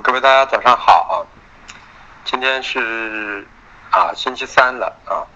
[0.00, 1.26] 各位大家早上好！
[2.24, 3.46] 今天是
[3.90, 5.26] 啊星期三了啊。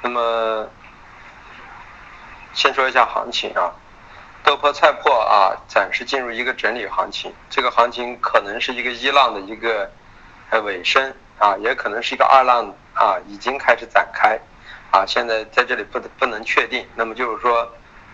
[0.00, 0.66] 那么
[2.54, 3.72] 先说一下行情啊，
[4.42, 9.90] 豆粕菜粕啊暂时进入一个整理行情，这个行情可能是一个一浪的一个
[10.50, 14.38] 呃尾声啊，也可能是一个二浪啊已经开始展开
[14.90, 16.88] 啊，现在在这里不不能确定。
[16.94, 17.70] 那么就是说。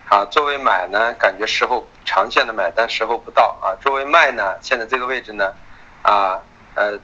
[0.09, 3.77] 啊，作为买呢，感觉时候长线的买单时候不到啊。
[3.79, 5.53] 作为卖呢，现在这个位置呢，
[6.01, 6.39] 啊
[6.75, 6.97] 呃，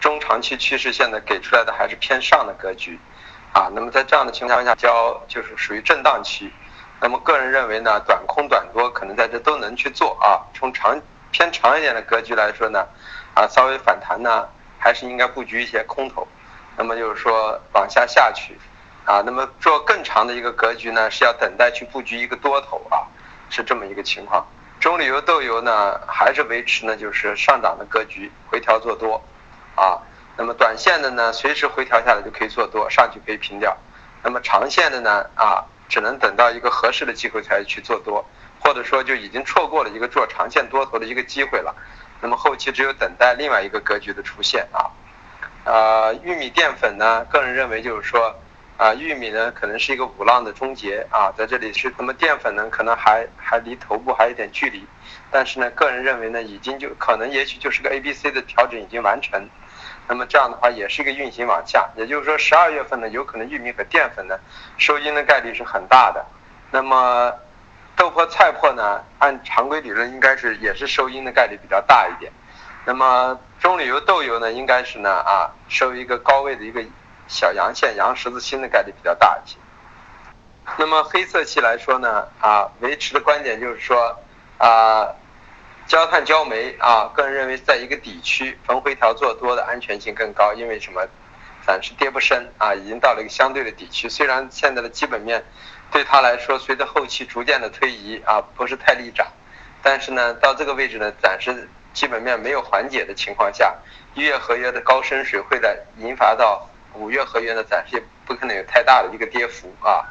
[0.00, 2.98] 中长期趋势线呢给出来的还是偏上的格局，
[3.52, 6.52] 啊，那么在这样的情况下，交就是属于震荡期。
[7.00, 10.44] 那么个人认为呢，短空短多可能在这都能去做啊。
[10.54, 12.86] 从长偏长一点的格局来说呢，
[13.34, 16.26] 啊稍微反弹呢，还是应该布局一些空头。
[16.76, 18.58] 那么就是说往下下去。
[19.06, 23.02] 啊，那么做更长的一个格局呢，是要等待去布局一个多头啊，
[23.48, 24.46] 是这么一个情况。
[24.80, 29.22] 中旅游豆油呢，还是维持呢就是上涨的格局，回调做多，
[29.74, 30.00] 啊，
[30.38, 33.76] 那么短线的呢，随时回调下来就可以做多，上去可以平掉。
[34.22, 38.24] 那么长线的呢，啊，只能等到一个合适的机会才去做多，
[38.58, 41.74] 或者说就已经错过了一个做长线多头的一个机会了。
[42.22, 44.88] 那么后期只有等待另外一个格局的出现啊。
[45.64, 48.34] 呃，玉米淀粉呢，个人认为就是说。
[48.80, 54.86] 啊，玉米呢可能是一个五浪的终结啊，在这里是那么淀粉呢可能还还离头部还有点距离，
[55.30, 59.46] 但是呢个人认为呢已经就可能也许就是个 A B C 的调整已经完成，
[60.08, 64.34] 那么这样的话也是一个运行往下，也就是说十二月份呢有可能玉米和淀粉呢
[64.78, 66.24] 收阴的概率是很大的，
[66.70, 67.34] 那么
[67.94, 72.32] 豆粕菜粕呢按常规理论应该是也是收阴的概率比较大一点，
[72.86, 76.82] 那么棕榈油豆油呢应该是呢啊收一个高位的一个。
[77.30, 79.56] 小阳线、阳十字星的概率比较大一些。
[80.76, 84.18] 那么黑色系来说呢，啊，维持的观点就是说，
[84.58, 85.08] 啊，
[85.86, 91.06] 焦炭、焦煤啊，个人认为在一个底区逢回调做多的安全性更高，因为什么？
[91.66, 94.08] 暂时跌不深啊，已经到了一个相对的底区。
[94.08, 95.44] 虽然现在的基本面
[95.92, 99.26] 对它来说，随着后期逐渐的推移啊，不是太利涨，
[99.82, 103.76] 但是呢，到这个位置呢，暂时基本面没有缓解的情况下，
[104.14, 106.69] 一月合约的高升水会在引发到。
[106.94, 110.04] 五月合约呢，暂时也不可能有太大的一个跌幅啊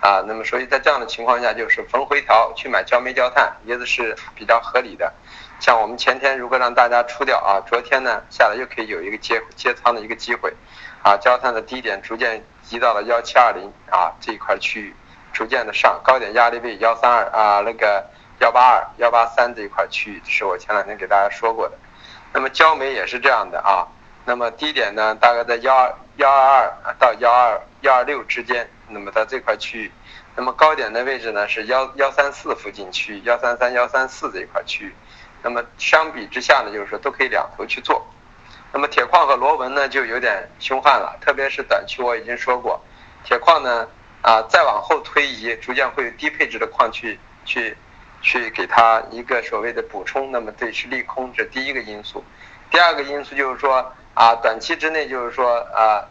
[0.00, 5.12] 啊，那么所以在这样的情况下，就是逢回调去买焦煤焦炭，也是比较合理的。
[5.58, 10.52] 像我们前天如果让大家出掉啊，昨天呢下来又可以有一个接接仓的一个机会
[11.02, 14.94] 啊，焦炭的低点逐渐移到了幺七二零啊这一块区域，
[15.32, 18.04] 逐渐的上高点压力位幺三二啊那个
[18.40, 21.78] 幺八二幺八三这一块区域是我前两天给大家说过的。
[22.34, 23.88] 那么焦煤也是这样的啊。
[24.26, 28.68] 那么低点呢，大概在幺二幺二二到幺二幺二六之间。
[28.88, 29.90] 那么在这块区域，
[30.36, 34.94] 那么高点的位置呢是幺幺三四附近区域，幺三三幺三四这一块区域。
[35.42, 38.06] 那么相比之下呢，就是说都可以两头去做。
[38.72, 42.80] 那么铁矿和螺纹呢就有点凶悍了，特别是短期我已经说过，
[43.24, 43.88] 铁矿呢
[44.22, 47.76] 啊再往后推移，逐渐会有低配置的矿去去
[48.22, 50.30] 去给它一个所谓的补充。
[50.30, 52.24] 那么这是利空，这第一个因素。
[52.70, 53.92] 第二个因素就是说。
[54.16, 56.02] 啊，短期之内就是说啊，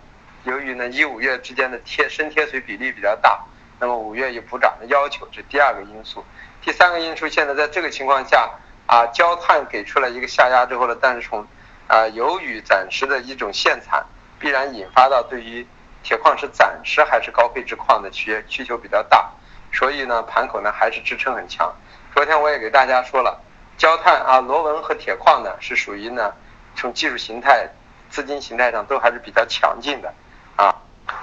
[0.43, 3.43] 由于呢一五月之间的贴深贴水比例比较大，
[3.79, 6.23] 那么五月有补涨的要求，这第二个因素。
[6.61, 8.51] 第三个因素，现在在这个情况下
[8.85, 11.47] 啊，焦炭给出了一个下压之后的但是从
[11.87, 14.05] 啊，由于暂时的一种限产，
[14.37, 15.65] 必然引发到对于
[16.03, 19.31] 铁矿石暂时还是高配置矿的需需求比较大，
[19.73, 21.73] 所以呢盘口呢还是支撑很强。
[22.13, 23.41] 昨天我也给大家说了，
[23.79, 26.31] 焦炭啊螺纹和铁矿呢是属于呢
[26.75, 27.67] 从技术形态。
[28.15, 30.13] 资金形态上都还是比较强劲的，
[30.55, 30.73] 啊，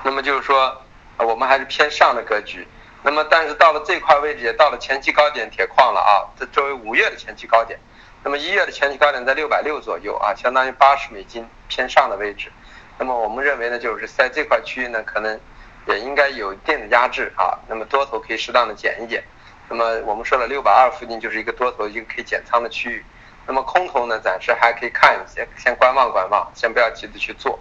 [0.03, 0.82] 那么就是说，
[1.16, 2.69] 我们还是偏上的格局。
[3.03, 6.28] 那么，但是到了这块位置，也到了前期高点铁矿了啊。
[6.38, 7.80] 这作为五月的前期高点，
[8.22, 12.53] 那么一月的前期高点在六百六左右啊，相当于八十美金偏上的位置。
[12.98, 15.41] 那么我们认为呢，就是在这块区域呢，可能
[15.86, 17.59] 也应该有一定的压制啊。
[17.69, 19.24] 那么多头可以适当的减一减。
[19.70, 23.03] 那么我们说了，六百二附近就是一个多头一个可以减仓的区域。
[23.47, 27.59] 那么空头呢，暂时还可以看一些，先观望观望，先不要急着去做，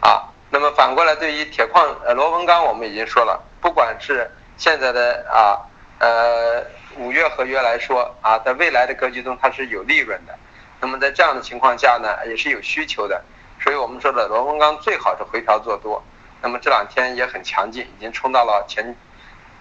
[0.00, 0.30] 啊。
[0.50, 5.58] 那么反过来，对于铁矿呃螺纹钢，我们已经说了，不管是现在的啊
[5.98, 6.64] 呃
[6.96, 10.34] 五月合约来说啊，在未来的格局中它是有利润的。
[10.80, 13.20] 那么在这样的情况下呢，也是有需求的。
[13.60, 16.00] 所以我们说的螺纹钢最好是回调做多。
[16.40, 18.94] 那么这两天也很强劲，已经冲到了前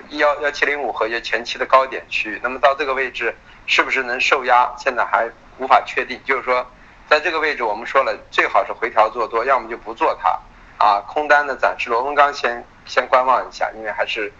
[0.09, 2.39] 幺幺七零五合约前期的高点区域。
[2.43, 3.35] 那么到这个位置
[3.65, 4.71] 是不是能受压？
[4.77, 5.27] 现在还。
[5.57, 6.65] 无法确定，就是说，
[7.09, 10.39] 在这个位置，我们说了，最好是回调做多，要么就不做它，
[10.77, 14.31] 啊，空单呢，暂时螺纹钢先先观望一下，因为还是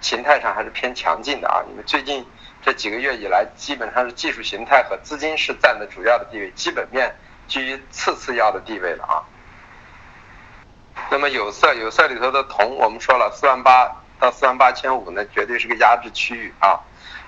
[0.00, 2.24] 形态上还是偏强劲的啊，因为最近
[2.62, 7.14] 这几个月以来，基本上是技术形态和资金是占的主要的地位，基本面
[7.46, 9.22] 居于次次要的地位了啊。
[11.10, 16.80] 那么有色有色里头的铜，我们说了四万八到四万八千五呢，绝对是个压制区域啊。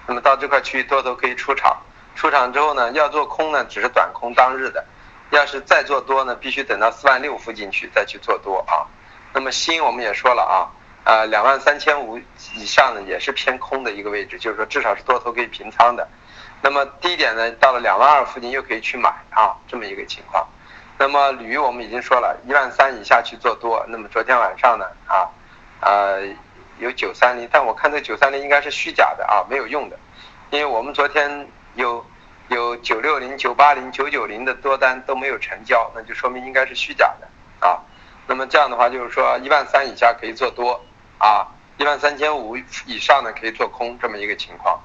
[0.07, 1.81] 那么到这块区域多头可以出场，
[2.21, 4.85] 出场之后呢，要做空呢只是短空当日的，
[5.31, 8.85] 要是再做多呢，必须等到四万六附近去再去做多啊。
[9.33, 10.69] 那么新我们也说了啊，
[11.05, 12.19] 呃两万三千五
[12.57, 16.07] 以上呢也是偏空的一个位置，就是说至少是多头可以平仓的。
[16.61, 20.47] 那么低点呢到了两万二附近又可以去买啊，这么一个情况。
[20.99, 23.83] 那么铝我们已经说了一万三以下去做多。
[23.89, 25.25] 那么昨天晚上呢啊，
[25.81, 26.21] 呃
[26.81, 29.99] 有九三零，但我看这九三零应该是虚假的啊，没有用的，
[30.51, 32.05] 因为我们昨天有
[32.49, 37.29] 有九六零、九八零、九九零的多单都没有成交，那就说明应该是虚假的
[37.67, 37.81] 啊。
[38.27, 40.81] 那么这样的话就是说一万三以下可以做多
[41.19, 41.47] 啊，
[41.79, 42.57] 一万三千五
[42.87, 44.81] 以上呢可以做空这么一个情况。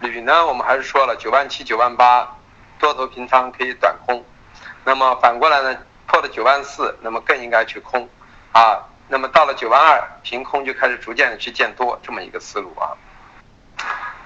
[0.00, 2.36] 铝呢我们还是说了九万七、九万八
[2.78, 4.24] 多头平仓可以短空。
[4.84, 8.06] 那么反过来呢，破了九万四，那么更应该去空，
[8.52, 12.92] 啊，那么到了九万二，平空就开始逐渐的去见多，这么一个思路啊。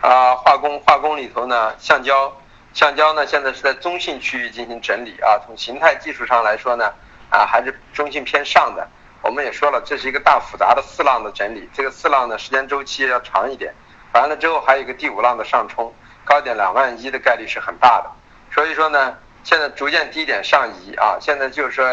[0.01, 2.33] 啊，化工化工里头呢，橡胶，
[2.73, 6.93] 橡胶呢现在是在中性区域进行整理啊，从形态技术上来说呢，
[7.31, 8.87] 啊还是中性偏上的。
[9.23, 13.75] 我们也说了，这是一个大复杂的四浪的整理，这个四浪呢时间周期要长一点，
[14.13, 15.93] 完了之后还有一个第五浪的上冲，
[16.25, 18.11] 高点两万一的概率是很大的，
[18.53, 19.17] 所以说呢。
[19.45, 21.85] 现在逐渐低点上移啊，现在就是说，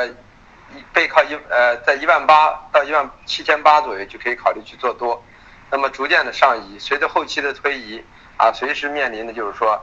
[0.92, 5.24] 背靠一呃，在一万八到一万七千八左右就可以考虑去做多，
[5.72, 8.04] 那么逐渐的上移，随着后期的推移
[8.38, 9.80] 啊，随时面临的就是说，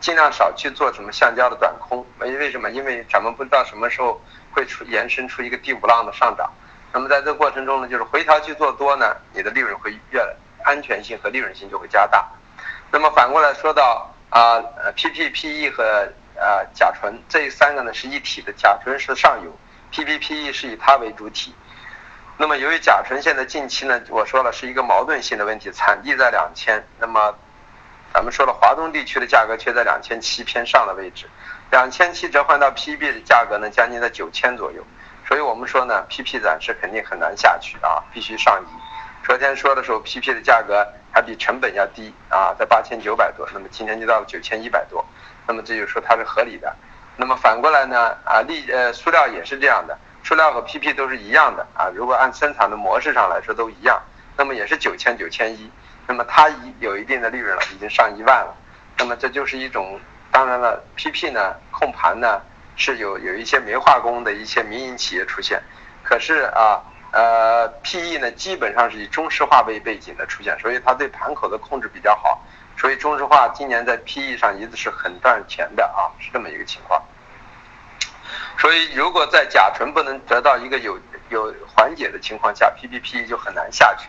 [0.00, 2.70] 尽量少去做什么橡胶的短空，为为什么？
[2.70, 4.20] 因为咱们不知道什么时候
[4.52, 6.50] 会出延伸出一个第五浪的上涨，
[6.92, 10.20] 那么在这过程中呢，就是回调去做多呢，你的利润会越
[10.64, 12.26] 安全性和利润性就会加大，
[12.90, 14.60] 那么反过来说到啊
[14.96, 19.56] ，P P P E 和呃，甲醇这三个呢是一体的，甲醇是上游
[19.92, 21.54] ，PPPE 是以它为主体。
[22.38, 27.34] 那么由于甲醇现在近期呢，我说了是一个矛盾性的问题，产地在两千，那么
[28.12, 31.26] 咱们说了华东地区的价格却在两千七偏上的位置，
[31.70, 34.84] 两千七折换到 PB 的价格呢将近在九千左右，
[35.26, 38.66] 所以我们说呢，PP 暂时肯定很难下去啊，必须上移。
[39.24, 45.04] 昨天说的时候，PP 的价格还比成本要低啊，在八千九百多，那么今天就到了九千一百多。
[45.48, 46.76] 那么这就说它是合理的，
[47.16, 48.14] 那么反过来呢？
[48.24, 51.88] 啊，利呃塑料也是这样的，塑料和 PP 都是一样的啊。
[51.94, 54.02] 如果按生产的模式上来说都一样，
[54.36, 55.70] 那么也是九千九千一，
[56.04, 58.52] 那么它已有一定的利润了，已经上一万了。
[58.98, 60.00] 那么这就是一种，
[60.32, 62.42] 当然了，PP 呢控盘呢
[62.74, 65.62] 是有有一些煤化工的一些民营企业出现，
[66.02, 66.82] 可是啊
[67.12, 72.42] 呃 PE 呢基本上是以中石化为背景的出现，所以它对盘口的控制比较好。
[72.76, 77.00] 所以中石化今年在 PE 上一直是很赚钱的啊，是这么一个情况。
[78.58, 80.98] 所以如果在甲醇不能得到一个有
[81.28, 84.08] 有缓解的情况下，P P P 就很难下去。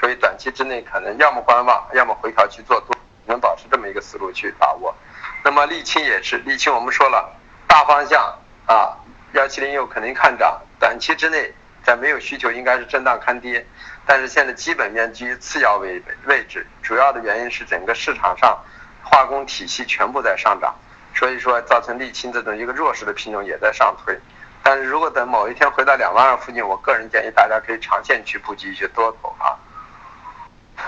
[0.00, 2.96] 所以短期之内可能要么观望，要么回调去做多，
[3.26, 4.94] 能保持这么一个思路去把握。
[5.42, 7.36] 那么沥青也是，沥青我们说了，
[7.66, 8.22] 大方向
[8.66, 8.96] 啊，
[9.32, 11.52] 幺七零六肯定看涨，短期之内
[11.82, 13.66] 在没有需求应该是震荡看跌。
[14.06, 18.56] 但是现在基本面居于次要位位置，主要的原因是整个市场上
[19.02, 20.74] 化工体系全部在上涨，
[21.18, 24.16] 所以说造成沥青这种一个弱势的品种也在上推。
[24.62, 29.58] 但是如果等某一天回到两万二附近，我个人建议大家可以长线去布局一些多头啊。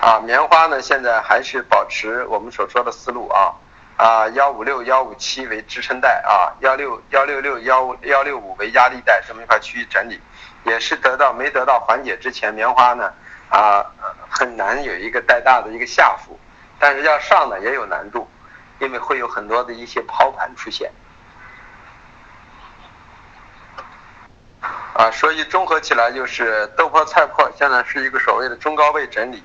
[0.00, 3.52] 啊，棉花呢现在还是保持我们所说的思路啊，
[3.96, 10.20] 啊幺五六幺五七为支撑带啊，幺六幺六六幺幺六五为压力带，这么一块区域整理。
[10.64, 13.10] 也是得到没得到缓解之前，棉花呢
[13.48, 13.84] 啊
[14.28, 16.38] 很难有一个带大的一个下浮，
[16.78, 18.28] 但是要上呢也有难度，
[18.80, 20.90] 因为会有很多的一些抛盘出现，
[24.94, 29.44] 啊，所以综合起来就是豆粕菜粕现在是一个所谓的中高位整理，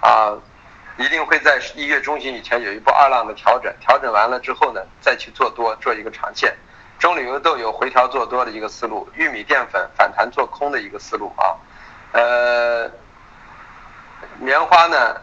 [0.00, 0.32] 啊，
[0.96, 6.56] 一定会在一月中旬以前有一波二浪的调整，调整完了之后呢再去做多做一个长线。
[6.98, 11.56] 中铝油豆有回调做多的一个思路，玉米淀粉反弹做空的一个思路啊，
[12.12, 12.90] 呃，
[14.38, 15.20] 棉花呢，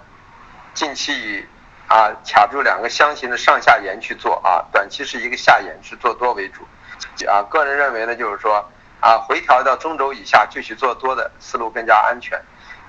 [0.74, 1.46] 近期以
[1.88, 6.68] 啊卡住两个箱型的上下沿去做啊，短期是一个下沿是做多为主，
[7.28, 12.42] 啊，个人认为呢就是说啊回调到中轴以下继续做多的思路更加安全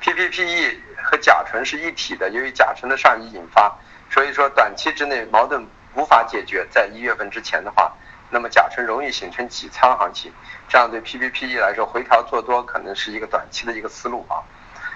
[0.03, 3.77] ，PPPE 和甲醇是一体的，由于甲醇的上移引发，
[4.11, 7.93] 所以说短期之内矛盾无法解决，在一月份之前的话。
[8.31, 10.31] 那么甲醇容易形成挤仓行情，
[10.69, 14.45] 这样对 PPPE 来说回调做多可能是一个短期的一个思路啊。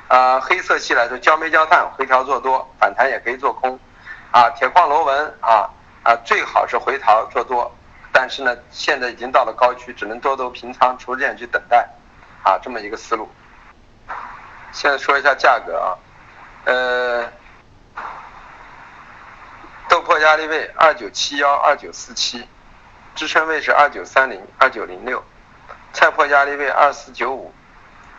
[0.08, 3.80] 啊，黑色系来说，焦煤焦炭回调做多，反弹也可以做空。
[4.32, 5.68] 啊，铁矿螺纹啊
[6.02, 7.70] 啊，最好是回调做多，
[8.10, 11.86] 但是呢，现在已经到了高区，只能多头平仓，逐渐去等待，
[12.42, 13.30] 啊，这么一个思路。
[14.72, 15.98] 现在说一下价格啊，
[16.64, 17.30] 呃，
[19.90, 22.48] 豆粕压力位二九七幺、二九四七，
[23.14, 25.22] 支撑位是二九三零、二九零六，
[25.92, 27.52] 菜粕压力位二四九五、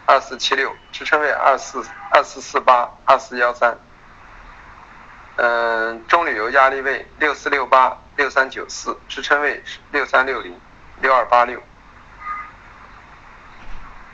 [0.05, 3.75] 二四七六，支撑位二四二四四八、二四幺三。
[5.35, 10.59] 嗯，中铝油压力位六四六八、六三九四，支撑位是六三六零、
[11.01, 11.61] 六二八六。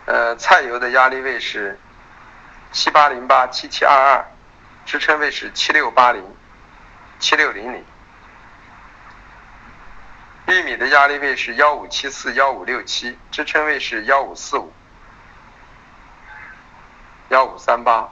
[0.06, 1.80] 呃，菜油的压力位是。
[2.72, 4.24] 七八零八七七二二，
[4.86, 6.24] 支撑位是七六八零
[7.18, 7.84] 七六零零。
[10.46, 14.72] 玉米的压力位是幺五七四幺五六七，支撑位是幺五四五
[17.30, 18.08] 幺五三八。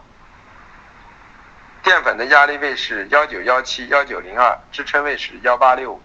[1.88, 6.02] 淀粉的压力位是幺九幺七幺九零二，支撑位是幺八六五。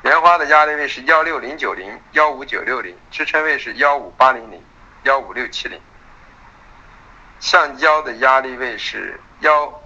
[0.00, 4.64] 棉花的压力位是幺六零九零幺五九六零，支撑位是幺五八零零。
[5.02, 5.78] 幺五六七零，
[7.40, 9.82] 橡胶的压力位是幺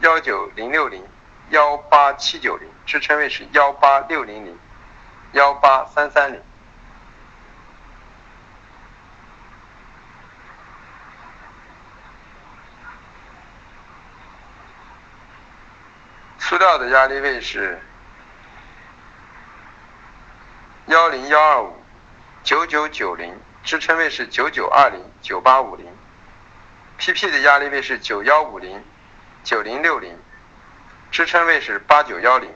[0.00, 1.06] 幺九零六零
[1.50, 4.58] 幺八七九零，支撑位是幺八六零零
[5.34, 6.42] 幺八三三零。
[16.50, 17.80] 塑料的压力位是
[20.86, 21.80] 幺零幺二五
[22.42, 23.38] 九九九零。
[23.62, 25.86] 支撑位是九九二零九八五零
[26.98, 28.82] ，PP 的压力位是九幺五零
[29.44, 30.18] 九零六零，
[31.12, 32.52] 支撑位是八九幺零。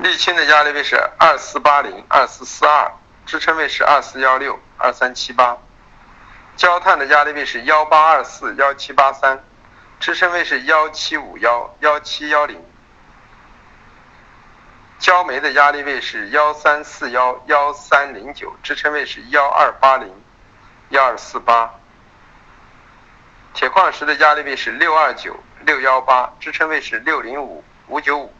[0.00, 2.90] 沥青的压力位是二四八零二四四二，
[3.26, 5.58] 支撑位是二四幺六二三七八。
[6.58, 9.44] 焦炭的压力位是幺八二四幺七八三，
[10.00, 12.60] 支撑位是幺七五幺幺七幺零。
[14.98, 20.12] 焦煤的压力位是幺三四幺幺三零九，支撑位是幺二八零
[20.88, 21.72] 幺二四八。
[23.54, 28.34] 铁矿石的压力位是六二九六幺八，支撑位是六零五五九五。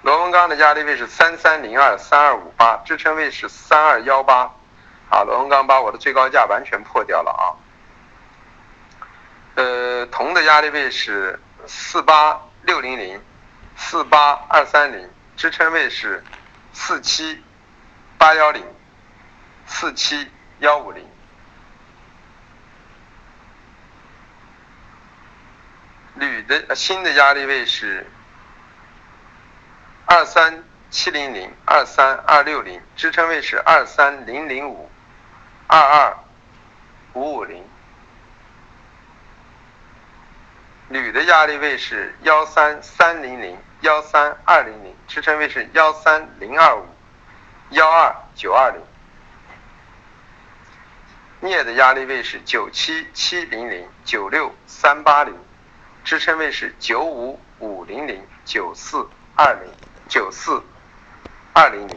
[0.00, 4.50] 螺纹钢的压力位是三三零二三二五八，支撑位是三二幺八。
[5.10, 7.44] 啊，螺纹钢把我的最高价完全破掉了啊。
[9.56, 13.20] 呃，铜的压力位是四八六零零。
[13.82, 16.22] 四八二三零支撑位是
[16.70, 17.42] 四七
[18.18, 18.62] 八幺零
[19.66, 21.02] 四七幺五零，
[26.14, 28.06] 铝的新的压力位是
[30.04, 34.90] 二三七零零二三二六零支撑位是二三零零五
[35.72, 36.18] 二二
[37.12, 37.64] 五五零。
[40.88, 46.84] 铝的压力位是幺三三零零幺三二零零，支撑位是幺三零二五
[47.70, 48.82] 幺二九二零。
[51.48, 55.38] 镍的压力位是九七七零零九六三八零，
[56.02, 59.72] 支撑位是九五五零零九四二零
[60.08, 60.64] 九四
[61.52, 61.96] 二零零。